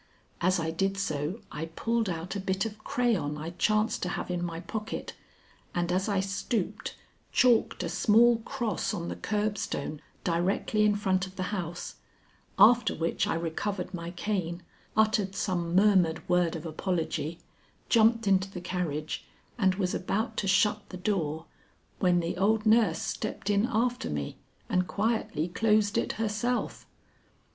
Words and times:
As 0.41 0.59
I 0.59 0.71
did 0.71 0.97
so 0.97 1.41
I 1.51 1.65
pulled 1.67 2.09
out 2.09 2.35
a 2.35 2.39
bit 2.39 2.65
of 2.65 2.83
crayon 2.83 3.37
I 3.37 3.51
chanced 3.51 4.01
to 4.01 4.09
have 4.09 4.31
in 4.31 4.43
my 4.43 4.59
pocket, 4.59 5.13
and 5.75 5.91
as 5.91 6.09
I 6.09 6.19
stooped, 6.19 6.95
chalked 7.31 7.83
a 7.83 7.87
small 7.87 8.37
cross 8.39 8.95
on 8.95 9.09
the 9.09 9.15
curbstone 9.15 10.01
directly 10.23 10.85
in 10.85 10.95
front 10.95 11.27
of 11.27 11.35
the 11.35 11.53
house, 11.53 11.97
after 12.57 12.95
which 12.95 13.27
I 13.27 13.35
recovered 13.35 13.93
my 13.93 14.09
cane, 14.09 14.63
uttered 14.97 15.35
some 15.35 15.75
murmured 15.75 16.27
word 16.27 16.55
of 16.55 16.65
apology, 16.65 17.37
jumped 17.87 18.25
into 18.27 18.49
the 18.49 18.59
carriage 18.59 19.25
and 19.59 19.75
was 19.75 19.93
about 19.93 20.35
to 20.37 20.47
shut 20.47 20.81
the 20.89 20.97
door, 20.97 21.45
when 21.99 22.21
the 22.21 22.37
old 22.37 22.65
nurse 22.65 23.03
stepped 23.03 23.51
in 23.51 23.67
after 23.71 24.09
me 24.09 24.39
and 24.67 24.87
quietly 24.87 25.47
closed 25.47 25.95
it 25.95 26.13
herself. 26.13 26.87